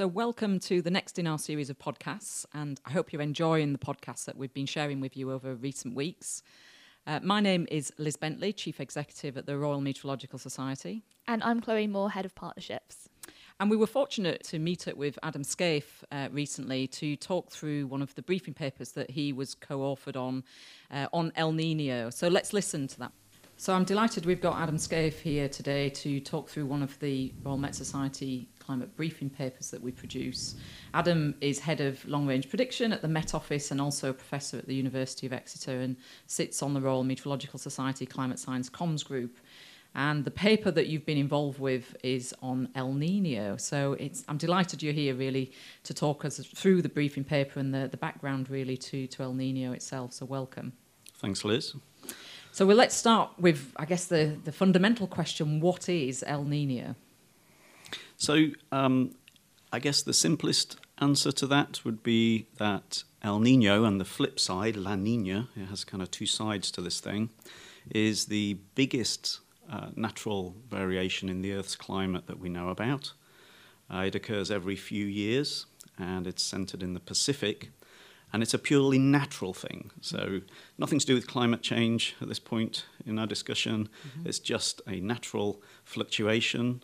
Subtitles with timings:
[0.00, 3.74] So, welcome to the next in our series of podcasts, and I hope you're enjoying
[3.74, 6.42] the podcasts that we've been sharing with you over recent weeks.
[7.06, 11.02] Uh, my name is Liz Bentley, Chief Executive at the Royal Meteorological Society.
[11.28, 13.10] And I'm Chloe Moore, Head of Partnerships.
[13.60, 17.86] And we were fortunate to meet up with Adam Scaife uh, recently to talk through
[17.86, 20.44] one of the briefing papers that he was co authored on
[20.90, 22.08] uh, on El Nino.
[22.08, 23.12] So let's listen to that.
[23.58, 27.34] So I'm delighted we've got Adam Scaife here today to talk through one of the
[27.44, 30.54] Royal Met Society climate briefing papers that we produce.
[30.94, 34.58] Adam is head of long range prediction at the Met Office and also a professor
[34.58, 35.96] at the University of Exeter and
[36.28, 39.38] sits on the Royal Meteorological Society Climate Science Comms Group.
[39.96, 43.56] And the paper that you've been involved with is on El Nino.
[43.56, 45.50] So it's, I'm delighted you're here really
[45.82, 49.34] to talk us through the briefing paper and the, the background really to, to El
[49.34, 50.12] Nino itself.
[50.12, 50.74] So welcome.
[51.18, 51.74] Thanks, Liz.
[52.52, 56.94] So well, let's start with, I guess, the, the fundamental question what is El Nino?
[58.20, 59.14] So, um,
[59.72, 64.38] I guess the simplest answer to that would be that El Nino and the flip
[64.38, 67.30] side, La Nina, it has kind of two sides to this thing,
[67.90, 69.40] is the biggest
[69.72, 73.14] uh, natural variation in the Earth's climate that we know about.
[73.90, 75.64] Uh, it occurs every few years
[75.98, 77.70] and it's centered in the Pacific
[78.34, 79.90] and it's a purely natural thing.
[80.02, 80.42] So
[80.76, 83.88] nothing to do with climate change at this point in our discussion.
[84.06, 84.28] Mm-hmm.
[84.28, 86.82] It's just a natural fluctuation.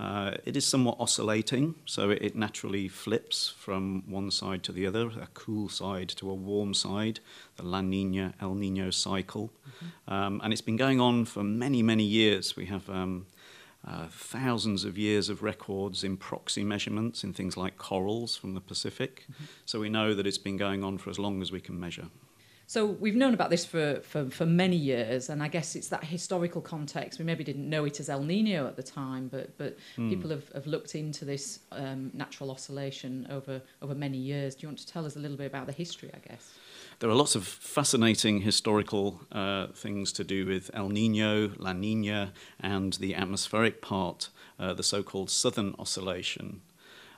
[0.00, 4.86] Uh, it is somewhat oscillating, so it, it, naturally flips from one side to the
[4.86, 7.20] other, a cool side to a warm side,
[7.56, 9.52] the La Nina El Nino cycle.
[9.68, 10.14] Mm-hmm.
[10.14, 12.56] Um, and it's been going on for many, many years.
[12.56, 13.26] We have um,
[13.86, 18.60] uh, thousands of years of records in proxy measurements in things like corals from the
[18.62, 19.26] Pacific.
[19.30, 19.44] Mm-hmm.
[19.66, 22.06] So we know that it's been going on for as long as we can measure.
[22.70, 26.04] So we've known about this for, for, for many years, and I guess it's that
[26.04, 27.18] historical context.
[27.18, 30.08] We maybe didn't know it as El Nino at the time, but but mm.
[30.08, 34.54] people have, have looked into this um, natural oscillation over over many years.
[34.54, 36.12] Do you want to tell us a little bit about the history?
[36.14, 36.52] I guess.
[37.00, 42.32] There are lots of fascinating historical uh, things to do with El Nino, La Nina,
[42.60, 44.28] and the atmospheric part,
[44.60, 46.60] uh, the so called southern oscillation.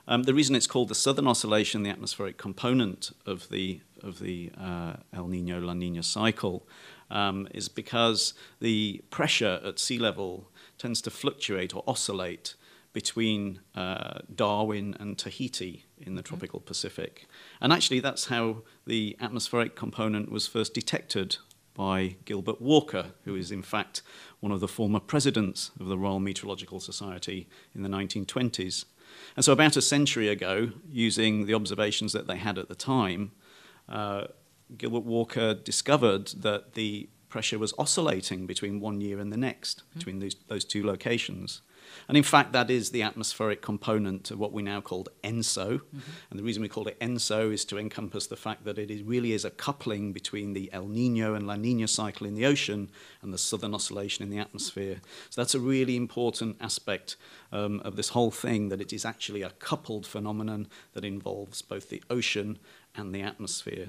[0.07, 4.51] Um, the reason it's called the southern oscillation, the atmospheric component of the, of the
[4.59, 6.67] uh, El Nino La Nina cycle,
[7.09, 12.55] um, is because the pressure at sea level tends to fluctuate or oscillate
[12.91, 16.27] between uh, Darwin and Tahiti in the mm-hmm.
[16.27, 17.27] tropical Pacific.
[17.59, 21.37] And actually, that's how the atmospheric component was first detected
[21.73, 24.03] by Gilbert Walker, who is in fact
[24.39, 28.85] one of the former presidents of the Royal Meteorological Society in the 1920s.
[29.35, 33.31] And so, about a century ago, using the observations that they had at the time,
[33.89, 34.25] uh,
[34.77, 39.99] Gilbert Walker discovered that the pressure was oscillating between one year and the next, mm-hmm.
[39.99, 41.61] between these, those two locations.
[42.07, 45.79] And in fact, that is the atmospheric component of what we now call ENSO.
[45.79, 45.99] Mm-hmm.
[46.29, 49.03] And the reason we call it ENSO is to encompass the fact that it is,
[49.03, 52.89] really is a coupling between the El Nino and La Nina cycle in the ocean
[53.21, 55.01] and the southern oscillation in the atmosphere.
[55.29, 57.15] So that's a really important aspect
[57.51, 61.89] um, of this whole thing, that it is actually a coupled phenomenon that involves both
[61.89, 62.59] the ocean
[62.95, 63.87] and the atmosphere.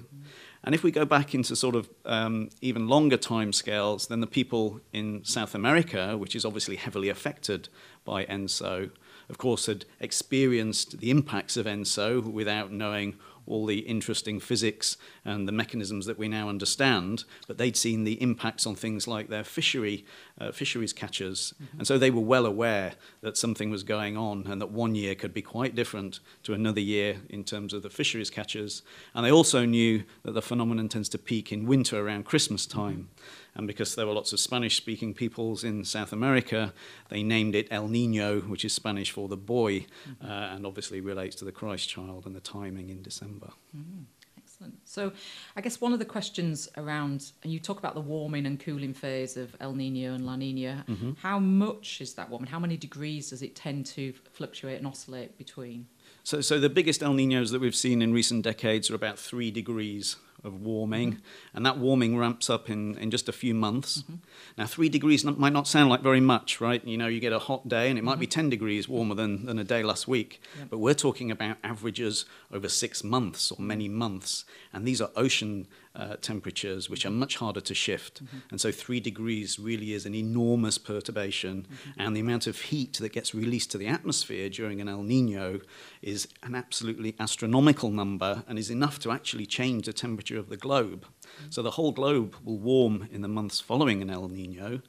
[0.62, 4.26] And if we go back into sort of um, even longer time scales, then the
[4.26, 7.68] people in South America, which is obviously heavily affected
[8.04, 8.90] by ENSO,
[9.28, 13.16] of course, had experienced the impacts of ENSO without knowing
[13.46, 18.20] all the interesting physics and the mechanisms that we now understand, but they'd seen the
[18.22, 20.04] impacts on things like their fishery,
[20.40, 21.54] uh, fisheries catchers.
[21.62, 21.78] Mm-hmm.
[21.78, 25.14] And so they were well aware that something was going on and that one year
[25.14, 28.82] could be quite different to another year in terms of the fisheries catchers.
[29.14, 33.08] And they also knew that the phenomenon tends to peak in winter around Christmas time.
[33.16, 33.43] Mm-hmm.
[33.56, 36.72] And because there were lots of Spanish speaking peoples in South America,
[37.08, 40.26] they named it El Nino, which is Spanish for the boy, mm-hmm.
[40.26, 43.50] uh, and obviously relates to the Christ child and the timing in December.
[43.76, 44.02] Mm-hmm.
[44.36, 44.74] Excellent.
[44.84, 45.12] So,
[45.56, 48.94] I guess one of the questions around, and you talk about the warming and cooling
[48.94, 50.84] phase of El Nino and La Nina.
[50.88, 51.12] Mm-hmm.
[51.20, 52.48] How much is that warming?
[52.48, 55.86] How many degrees does it tend to fluctuate and oscillate between?
[56.24, 59.50] So, so the biggest El Ninos that we've seen in recent decades are about three
[59.50, 61.56] degrees of warming, mm-hmm.
[61.56, 64.02] and that warming ramps up in, in just a few months.
[64.02, 64.14] Mm-hmm.
[64.58, 66.84] Now, three degrees might not sound like very much, right?
[66.84, 68.20] You know, you get a hot day and it might mm-hmm.
[68.20, 72.24] be 10 degrees warmer than, than a day last week, but we're talking about averages
[72.52, 77.36] over six months or many months, and these are ocean uh, temperatures which are much
[77.36, 78.24] harder to shift.
[78.24, 78.38] Mm-hmm.
[78.50, 82.00] And so, three degrees really is an enormous perturbation, mm-hmm.
[82.00, 85.60] and the amount of heat that gets released to the atmosphere during an El Nino
[86.02, 90.56] is an absolutely astronomical number and is enough to actually change the temperature of the
[90.56, 91.04] globe.
[91.04, 91.50] Mm-hmm.
[91.50, 94.80] So, the whole globe will warm in the months following an El Nino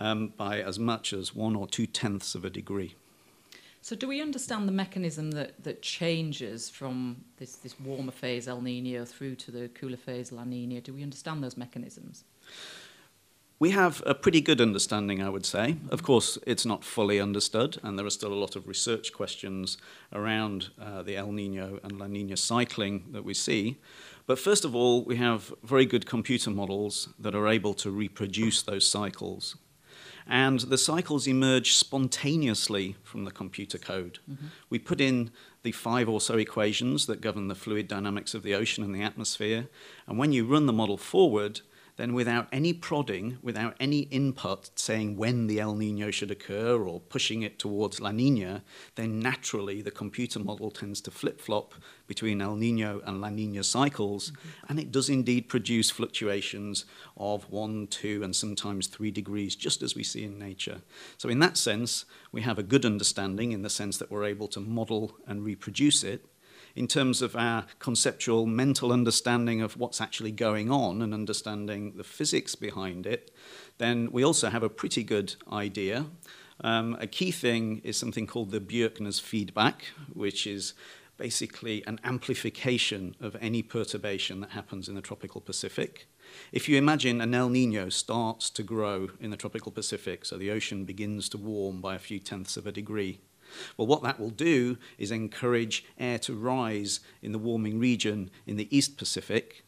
[0.00, 2.94] um, by as much as one or two tenths of a degree.
[3.86, 8.60] So, do we understand the mechanism that, that changes from this, this warmer phase El
[8.60, 10.80] Nino through to the cooler phase La Nina?
[10.80, 12.24] Do we understand those mechanisms?
[13.60, 15.76] We have a pretty good understanding, I would say.
[15.90, 19.78] Of course, it's not fully understood, and there are still a lot of research questions
[20.12, 23.76] around uh, the El Nino and La Nina cycling that we see.
[24.26, 28.62] But first of all, we have very good computer models that are able to reproduce
[28.62, 29.54] those cycles
[30.26, 34.18] and the cycles emerge spontaneously from the computer code.
[34.30, 34.46] Mm-hmm.
[34.70, 35.30] We put in
[35.62, 39.02] the five or so equations that govern the fluid dynamics of the ocean and the
[39.02, 39.68] atmosphere,
[40.06, 41.60] and when you run the model forward,
[41.96, 47.00] then without any prodding, without any input saying when the El Nino should occur or
[47.00, 48.62] pushing it towards La Nina,
[48.96, 51.74] then naturally the computer model tends to flip flop
[52.06, 54.66] between El Nino and La Nina cycles, mm-hmm.
[54.68, 56.84] and it does indeed produce fluctuations
[57.16, 60.82] of one, two, and sometimes three degrees, just as we see in nature.
[61.16, 64.48] So, in that sense, we have a good understanding in the sense that we're able
[64.48, 66.24] to model and reproduce it
[66.76, 72.04] in terms of our conceptual mental understanding of what's actually going on and understanding the
[72.04, 73.30] physics behind it,
[73.78, 76.04] then we also have a pretty good idea.
[76.60, 80.74] Um, a key thing is something called the Bjerknes feedback, which is
[81.16, 86.06] basically an amplification of any perturbation that happens in the tropical Pacific.
[86.52, 90.50] If you imagine an El Nino starts to grow in the tropical Pacific, so the
[90.50, 93.20] ocean begins to warm by a few tenths of a degree,
[93.76, 98.56] well, what that will do is encourage air to rise in the warming region in
[98.56, 99.64] the East Pacific,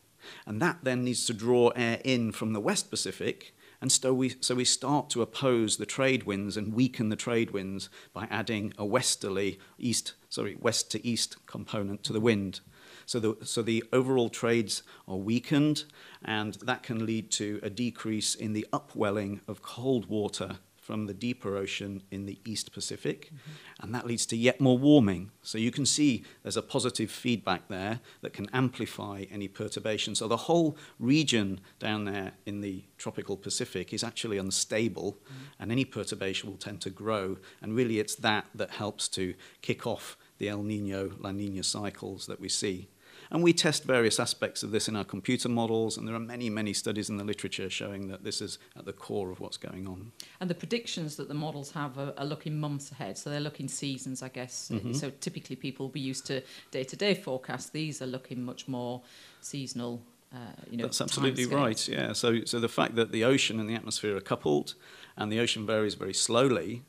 [0.46, 3.54] and that then needs to draw air in from the West Pacific.
[3.80, 7.52] And so we, so we start to oppose the trade winds and weaken the trade
[7.52, 12.60] winds by adding a westerly east, sorry, west to east component to the wind.
[13.06, 15.84] So the, so the overall trades are weakened,
[16.24, 20.58] and that can lead to a decrease in the upwelling of cold water
[20.88, 23.82] from the deeper ocean in the East Pacific, mm-hmm.
[23.82, 25.30] and that leads to yet more warming.
[25.42, 30.14] So you can see there's a positive feedback there that can amplify any perturbation.
[30.14, 35.62] So the whole region down there in the tropical Pacific is actually unstable, mm-hmm.
[35.62, 37.36] and any perturbation will tend to grow.
[37.60, 42.24] And really, it's that that helps to kick off the El Nino La Nina cycles
[42.28, 42.88] that we see.
[43.30, 46.50] And we test various aspects of this in our computer models, and there are many,
[46.50, 49.86] many studies in the literature showing that this is at the core of what's going
[49.86, 50.12] on.
[50.40, 53.68] And the predictions that the models have are, are looking months ahead, so they're looking
[53.68, 54.70] seasons, I guess.
[54.70, 54.94] Mm -hmm.
[54.94, 56.34] So typically people will be used to
[56.70, 57.70] day-to-day -day forecasts.
[57.70, 59.00] These are looking much more
[59.40, 60.00] seasonal
[60.32, 60.36] Uh,
[60.70, 61.58] you know, That's absolutely scale.
[61.58, 61.88] right.
[61.88, 62.12] Yeah.
[62.12, 64.74] So, so the fact that the ocean and the atmosphere are coupled,
[65.16, 66.82] and the ocean varies very slowly,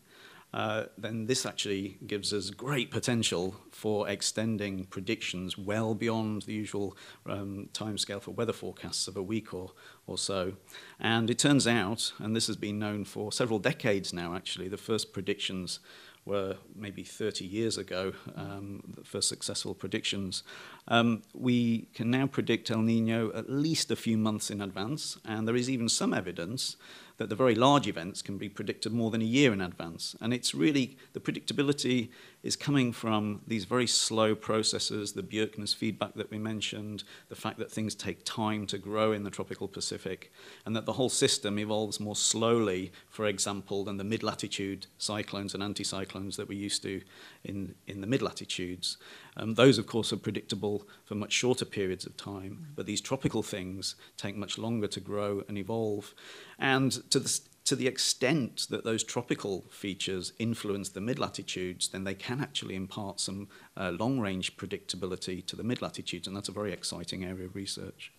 [0.54, 6.98] uh, then this actually gives us great potential for extending predictions well beyond the usual
[7.28, 9.72] um, timescale for weather forecasts of a week or,
[10.08, 10.54] or so.
[11.00, 14.78] And it turns out, and this has been known for several decades now actually, the
[14.78, 15.80] first predictions
[16.26, 20.44] were maybe 30 years ago, um, the first successful predictions.
[20.88, 25.48] Um, we can now predict El Nino at least a few months in advance, and
[25.48, 26.76] there is even some evidence
[27.20, 30.16] that the very large events can be predicted more than a year in advance.
[30.22, 32.10] And it's really the predictability
[32.42, 37.60] is coming from these very slow processes, the Bjerknes feedback that we mentioned, the fact
[37.60, 40.32] that things take time to grow in the tropical Pacific,
[40.66, 45.54] and that the whole system evolves more slowly, for example, than the mid latitude cyclones
[45.54, 47.02] and anticyclones that we're used to
[47.44, 48.98] in, in the mid latitudes.
[49.36, 53.44] Um, those, of course, are predictable for much shorter periods of time, but these tropical
[53.44, 56.14] things take much longer to grow and evolve.
[56.58, 62.04] And to the, to the extent that those tropical features influence the mid latitudes, then
[62.04, 63.48] they can actually impart some
[63.78, 67.56] uh, long range predictability to the mid latitudes, and that's a very exciting area of
[67.56, 68.12] research.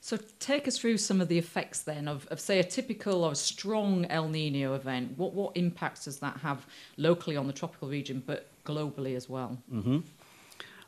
[0.00, 3.32] So, take us through some of the effects then of, of say, a typical or
[3.32, 5.18] a strong El Nino event.
[5.18, 6.64] What, what impacts does that have
[6.96, 9.58] locally on the tropical region, but globally as well?
[9.72, 9.98] Mm-hmm.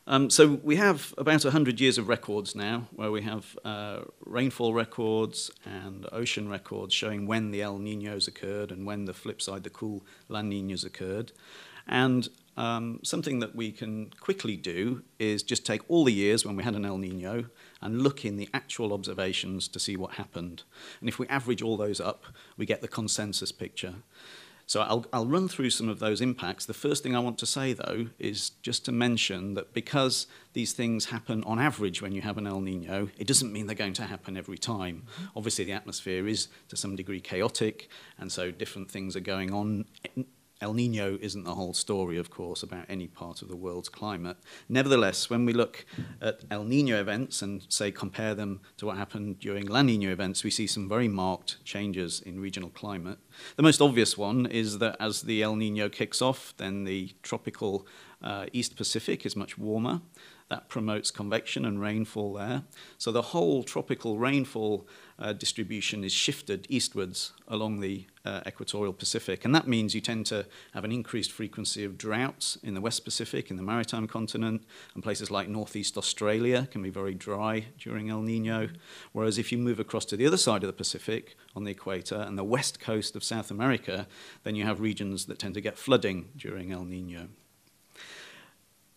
[0.08, 4.72] Um, so we have about 100 years of records now, where we have uh, rainfall
[4.72, 9.64] records and ocean records showing when the El Ninos occurred and when the flip side,
[9.64, 11.32] the cool La Ninas occurred.
[11.88, 16.54] And um, something that we can quickly do is just take all the years when
[16.54, 17.46] we had an El Nino
[17.82, 20.62] and look in the actual observations to see what happened.
[21.00, 22.24] And if we average all those up,
[22.56, 23.94] we get the consensus picture.
[24.66, 26.66] So I'll, I'll run through some of those impacts.
[26.66, 30.72] The first thing I want to say, though, is just to mention that because these
[30.72, 33.92] things happen on average when you have an El Nino, it doesn't mean they're going
[33.94, 35.04] to happen every time.
[35.04, 35.38] Mm-hmm.
[35.38, 39.84] Obviously, the atmosphere is to some degree chaotic, and so different things are going on
[40.60, 44.38] El Nino isn't the whole story, of course, about any part of the world's climate.
[44.68, 45.84] Nevertheless, when we look
[46.22, 50.44] at El Nino events and, say, compare them to what happened during La Nina events,
[50.44, 53.18] we see some very marked changes in regional climate.
[53.56, 57.86] The most obvious one is that as the El Nino kicks off, then the tropical
[58.22, 60.00] uh, East Pacific is much warmer.
[60.48, 62.62] That promotes convection and rainfall there.
[62.98, 64.86] So the whole tropical rainfall
[65.18, 69.44] uh, distribution is shifted eastwards along the uh, equatorial Pacific.
[69.44, 73.04] And that means you tend to have an increased frequency of droughts in the West
[73.04, 74.62] Pacific, in the maritime continent,
[74.94, 78.68] and places like northeast Australia can be very dry during El Nino.
[79.12, 82.16] Whereas if you move across to the other side of the Pacific on the equator
[82.16, 84.06] and the west coast of South America,
[84.44, 87.28] then you have regions that tend to get flooding during El Nino.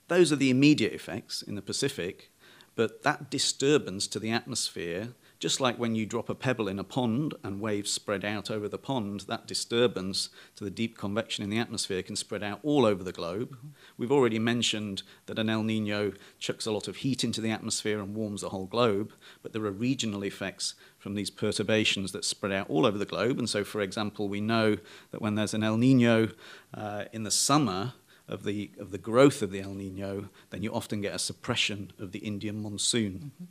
[0.09, 2.31] Those are the immediate effects in the Pacific,
[2.75, 6.83] but that disturbance to the atmosphere, just like when you drop a pebble in a
[6.83, 11.49] pond and waves spread out over the pond, that disturbance to the deep convection in
[11.49, 13.57] the atmosphere can spread out all over the globe.
[13.97, 17.99] We've already mentioned that an El Nino chucks a lot of heat into the atmosphere
[17.99, 22.51] and warms the whole globe, but there are regional effects from these perturbations that spread
[22.51, 23.39] out all over the globe.
[23.39, 24.77] And so, for example, we know
[25.11, 26.29] that when there's an El Nino
[26.73, 27.93] uh, in the summer,
[28.27, 31.91] of the, of the growth of the El Nino, then you often get a suppression
[31.97, 33.31] of the Indian monsoon.
[33.33, 33.45] Mm-hmm.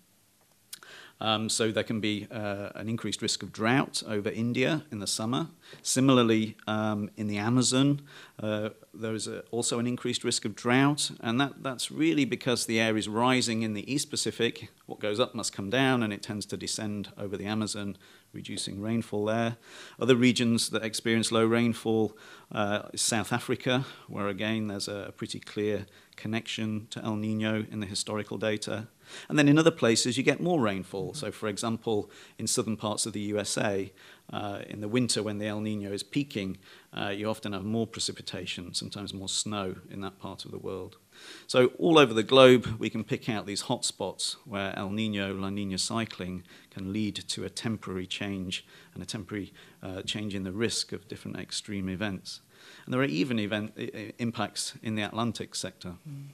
[1.21, 5.07] Um, so there can be uh, an increased risk of drought over India in the
[5.07, 5.49] summer.
[5.83, 8.03] Similarly, um, in the Amazon,
[8.41, 12.67] uh, there is a, also an increased risk of drought, and that, that's really because
[12.67, 14.71] the air is rising in the East Pacific.
[14.87, 17.97] What goes up must come down, and it tends to descend over the Amazon
[18.33, 19.57] reducing rainfall there.
[19.99, 22.17] Other regions that experience low rainfall
[22.53, 27.81] uh, is South Africa, where again there's a pretty clear connection to El Nino in
[27.81, 28.89] the historical data.
[29.29, 31.15] And then in other places, you get more rainfall.
[31.15, 33.93] So, for example, in southern parts of the USA,
[34.33, 36.59] uh, in the winter when the El Nino is peaking,
[36.93, 40.99] uh, you often have more precipitation, sometimes more snow in that part of the world.
[41.47, 45.35] So, all over the globe, we can pick out these hot spots where El Nino,
[45.35, 50.45] La Nina cycling can lead to a temporary change and a temporary uh, change in
[50.45, 52.41] the risk of different extreme events.
[52.85, 53.73] And there are even event,
[54.19, 55.95] impacts in the Atlantic sector.
[56.09, 56.29] Mm.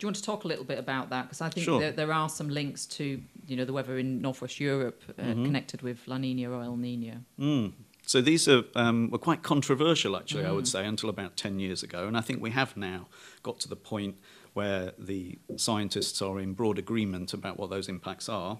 [0.00, 1.26] Do you want to talk a little bit about that?
[1.26, 1.78] Because I think sure.
[1.78, 5.44] there, there, are some links to you know the weather in northwest Europe uh, mm-hmm.
[5.44, 7.18] connected with La Nina or El Nino.
[7.38, 7.72] Mm.
[8.06, 10.48] So these are, um, were quite controversial, actually, mm.
[10.48, 10.72] I would mm.
[10.72, 12.08] say, until about 10 years ago.
[12.08, 13.08] And I think we have now
[13.42, 14.16] got to the point
[14.54, 18.58] where the scientists are in broad agreement about what those impacts are.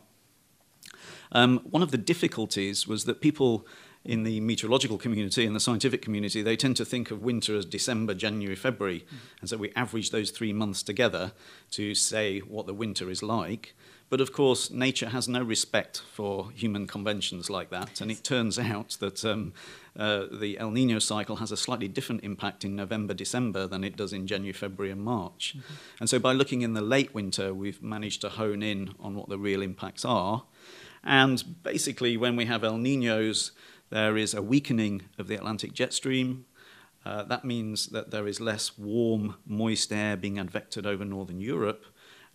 [1.33, 3.67] Um, one of the difficulties was that people
[4.05, 7.67] in the meteorological community and the scientific community, they tend to think of winter as
[7.67, 9.01] December, January, February.
[9.01, 9.17] Mm.
[9.41, 11.33] And so we average those three months together
[11.73, 13.75] to say what the winter is like.
[14.09, 18.01] But of course, nature has no respect for human conventions like that.
[18.01, 19.53] And it turns out that um,
[19.97, 23.97] uh, the El Nino cycle has a slightly different impact in November, December than it
[23.97, 25.55] does in January, February, and March.
[25.57, 25.75] Mm-hmm.
[26.01, 29.29] And so by looking in the late winter, we've managed to hone in on what
[29.29, 30.43] the real impacts are.
[31.05, 33.53] And basically, when we have El Ninos,
[33.91, 36.47] there is a weakening of the Atlantic jet stream.
[37.05, 41.85] Uh, that means that there is less warm, moist air being advected over northern Europe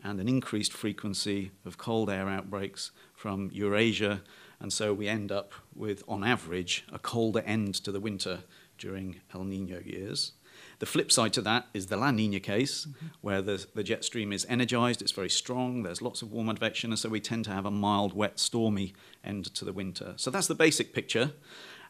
[0.04, 4.22] and an increased frequency of cold air outbreaks from Eurasia.
[4.60, 8.40] And so we end up with, on average, a colder end to the winter
[8.78, 10.34] during El Nino years.
[10.80, 13.08] The flip side to that is the La Nina case, mm-hmm.
[13.22, 16.92] where the, the jet stream is energized, it's very strong, there's lots of warm advection,
[16.92, 20.14] and so we tend to have a mild, wet, stormy end to the winter.
[20.18, 21.32] So that's the basic picture.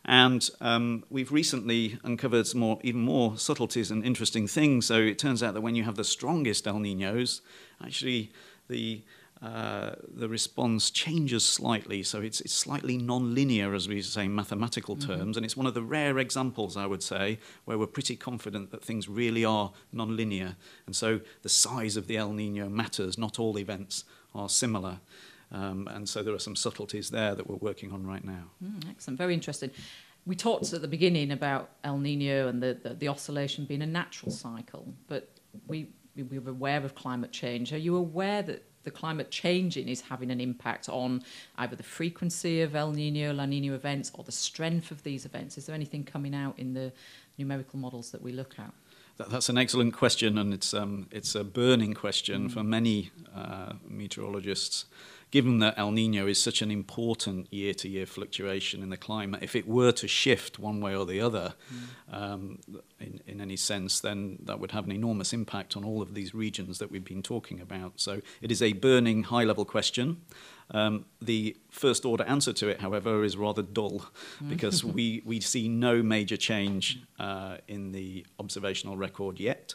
[0.07, 4.85] And um, we've recently uncovered some more, even more subtleties and interesting things.
[4.85, 7.41] So it turns out that when you have the strongest El Ninos,
[7.83, 8.31] actually
[8.69, 9.03] the
[9.45, 14.95] uh, the response changes slightly, so it's, it's slightly non-linear, as we say in mathematical
[14.95, 15.11] mm-hmm.
[15.11, 18.71] terms, and it's one of the rare examples, I would say, where we're pretty confident
[18.71, 20.55] that things really are non-linear,
[20.87, 23.17] and so the size of the El Nino matters.
[23.17, 24.99] Not all events are similar.
[25.51, 28.45] Um, and so there are some subtleties there that we're working on right now.
[28.63, 29.69] Mm, excellent, very interesting.
[30.25, 33.85] We talked at the beginning about El Nino and the, the, the oscillation being a
[34.01, 35.29] natural cycle, but
[35.67, 37.73] we, we were aware of climate change.
[37.73, 41.23] Are you aware that the climate changing is having an impact on
[41.57, 45.57] either the frequency of El Nino, La Nina events, or the strength of these events?
[45.57, 46.93] Is there anything coming out in the
[47.37, 48.71] numerical models that we look at?
[49.17, 52.51] That, that's an excellent question, and it's um, it's a burning question mm.
[52.51, 54.85] for many uh, meteorologists
[55.35, 59.43] given that El Nino is such an important year to year fluctuation in the climate,
[59.43, 62.17] if it were to shift one way or the other mm.
[62.17, 62.61] um,
[63.01, 66.33] in, in any sense, then that would have an enormous impact on all of these
[66.33, 67.91] regions that we've been talking about.
[67.97, 70.21] So it is a burning high level question.
[70.71, 74.05] Um, the first order answer to it, however, is rather dull
[74.41, 74.47] mm.
[74.47, 79.73] because we, we see no major change uh, in the observational record yet.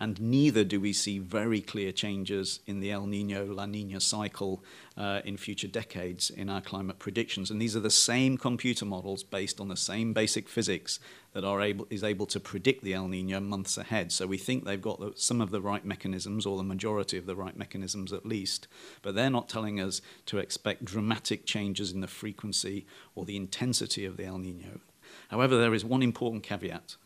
[0.00, 4.62] And neither do we see very clear changes in the El Nino La Nina cycle
[4.96, 7.50] uh, in future decades in our climate predictions.
[7.50, 11.00] And these are the same computer models based on the same basic physics
[11.32, 14.12] that are able, is able to predict the El Nino months ahead.
[14.12, 17.26] So we think they've got the, some of the right mechanisms, or the majority of
[17.26, 18.68] the right mechanisms at least,
[19.00, 24.04] but they're not telling us to expect dramatic changes in the frequency or the intensity
[24.04, 24.80] of the El Nino.
[25.28, 26.96] However, there is one important caveat.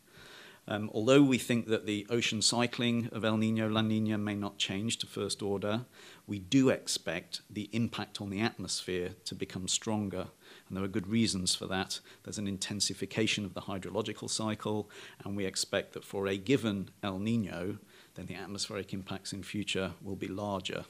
[0.69, 4.59] Um, although we think that the ocean cycling of El Nino, La Nina may not
[4.59, 5.85] change to first order,
[6.27, 10.27] we do expect the impact on the atmosphere to become stronger.
[10.69, 12.01] And there are good reasons for that.
[12.25, 14.91] There's an intensification of the hydrological cycle,
[15.25, 17.79] and we expect that for a given El Nino,
[18.17, 20.85] then the atmospheric impacts in future will be larger.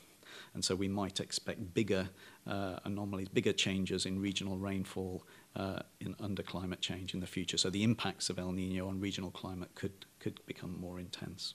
[0.54, 2.08] And so we might expect bigger
[2.46, 5.24] uh, anomalies, bigger changes in regional rainfall
[5.56, 7.56] uh, in, under climate change in the future.
[7.56, 11.54] So the impacts of El Nino on regional climate could, could become more intense.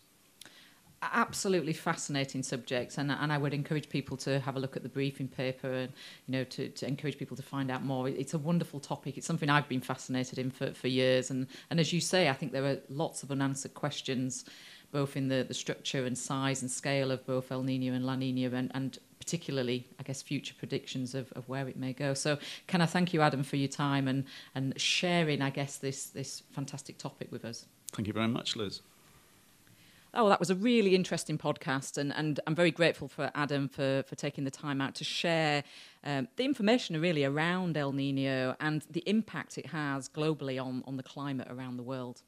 [1.03, 4.89] Absolutely fascinating subjects and, and I would encourage people to have a look at the
[4.89, 5.91] briefing paper and
[6.27, 8.07] you know to, to encourage people to find out more.
[8.07, 9.17] It's a wonderful topic.
[9.17, 12.33] It's something I've been fascinated in for, for years and, and as you say I
[12.33, 14.45] think there are lots of unanswered questions
[14.91, 18.15] both in the, the structure and size and scale of both El Nino and La
[18.15, 22.15] Nina and, and particularly I guess future predictions of, of where it may go.
[22.15, 24.25] So can I thank you Adam for your time and,
[24.55, 27.67] and sharing I guess this this fantastic topic with us?
[27.93, 28.81] Thank you very much Liz.
[30.13, 34.03] Oh, that was a really interesting podcast, and, and I'm very grateful for Adam for,
[34.05, 35.63] for taking the time out to share
[36.03, 40.97] um, the information really around El Nino and the impact it has globally on, on
[40.97, 42.23] the climate around the world.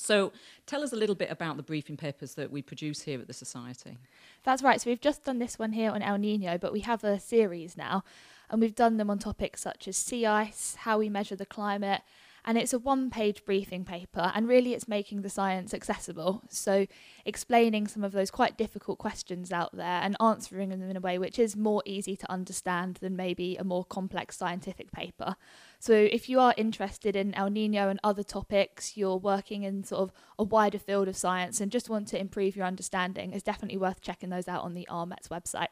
[0.00, 0.32] So,
[0.64, 3.32] tell us a little bit about the briefing papers that we produce here at the
[3.32, 3.98] Society.
[4.44, 4.80] That's right.
[4.80, 7.76] So, we've just done this one here on El Nino, but we have a series
[7.76, 8.04] now,
[8.48, 12.02] and we've done them on topics such as sea ice, how we measure the climate,
[12.48, 16.40] and it's a one page briefing paper and really it's making the science accessible.
[16.48, 16.86] So
[17.26, 21.18] explaining some of those quite difficult questions out there and answering them in a way
[21.18, 25.36] which is more easy to understand than maybe a more complex scientific paper.
[25.78, 30.00] So if you are interested in El Nino and other topics you're working in sort
[30.00, 33.76] of a wider field of science and just want to improve your understanding it's definitely
[33.76, 35.68] worth checking those out on the RMETS website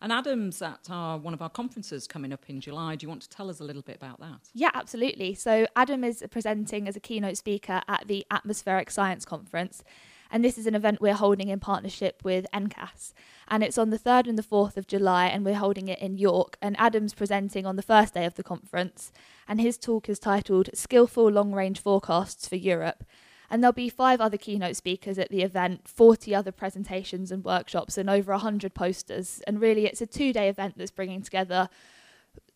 [0.00, 2.96] and Adam's at our, one of our conferences coming up in July.
[2.96, 4.48] Do you want to tell us a little bit about that?
[4.54, 5.34] Yeah, absolutely.
[5.34, 9.82] So Adam is presenting as a keynote speaker at the Atmospheric Science Conference.
[10.30, 13.12] And this is an event we're holding in partnership with NCAS.
[13.48, 16.18] And it's on the 3rd and the 4th of July, and we're holding it in
[16.18, 16.56] York.
[16.62, 19.10] And Adam's presenting on the first day of the conference.
[19.48, 23.02] And his talk is titled Skillful Long Range Forecasts for Europe.
[23.50, 27.98] And there'll be five other keynote speakers at the event, 40 other presentations and workshops,
[27.98, 29.42] and over 100 posters.
[29.46, 31.68] And really, it's a two day event that's bringing together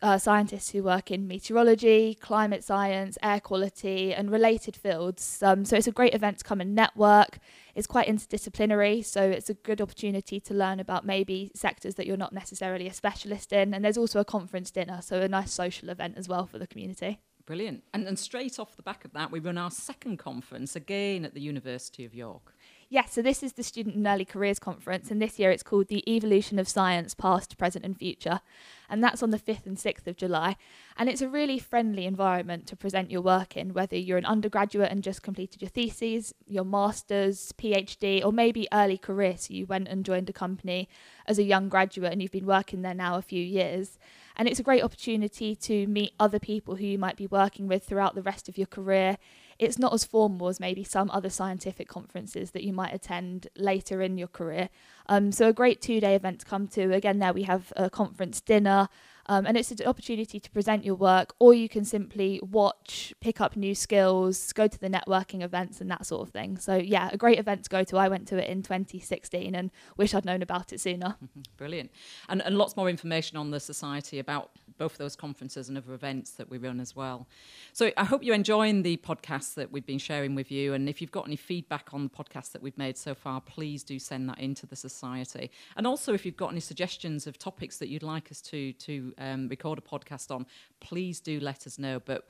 [0.03, 5.43] uh, scientists who work in meteorology, climate science, air quality, and related fields.
[5.43, 7.39] Um, so it's a great event to come and network.
[7.75, 12.17] It's quite interdisciplinary, so it's a good opportunity to learn about maybe sectors that you're
[12.17, 13.73] not necessarily a specialist in.
[13.73, 16.67] And there's also a conference dinner, so a nice social event as well for the
[16.67, 17.21] community.
[17.47, 17.83] Brilliant.
[17.93, 21.35] And, and straight off the back of that, we run our second conference again at
[21.35, 22.55] the University of York.
[22.89, 25.89] Yes, so this is the Student and Early Careers Conference, and this year it's called
[25.89, 28.41] The Evolution of Science Past, Present, and Future.
[28.89, 30.57] And that's on the 5th and 6th of July.
[30.97, 34.93] And it's a really friendly environment to present your work in, whether you're an undergraduate
[34.93, 39.89] and just completed your theses, your master's, PhD, or maybe early career, so you went
[39.89, 40.89] and joined a company
[41.27, 43.99] as a young graduate and you've been working there now a few years.
[44.37, 47.85] And it's a great opportunity to meet other people who you might be working with
[47.85, 49.19] throughout the rest of your career.
[49.59, 54.03] It's not as formal as maybe some other scientific conferences that you might attend later
[54.03, 54.69] in your career.
[55.09, 56.93] Um, so, a great two day event to come to.
[56.93, 58.89] Again, there we have a conference dinner,
[59.27, 63.41] um, and it's an opportunity to present your work, or you can simply watch, pick
[63.41, 66.59] up new skills, go to the networking events, and that sort of thing.
[66.59, 67.97] So, yeah, a great event to go to.
[67.97, 71.17] I went to it in 2016 and wish I'd known about it sooner.
[71.57, 71.91] Brilliant.
[72.29, 76.33] And, and lots more information on the Society about both those conferences and other events
[76.33, 77.27] that we run as well.
[77.73, 80.75] So, I hope you're enjoying the podcasts that we've been sharing with you.
[80.75, 83.83] And if you've got any feedback on the podcast that we've made so far, please
[83.83, 85.51] do send that into the Society.
[85.77, 89.15] And also, if you've got any suggestions of topics that you'd like us to, to
[89.19, 90.47] um, record a podcast on,
[90.81, 92.01] please do let us know.
[92.05, 92.29] But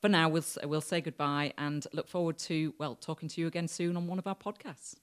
[0.00, 3.68] for now, we'll, we'll say goodbye and look forward to, well, talking to you again
[3.68, 4.96] soon on one of our podcasts.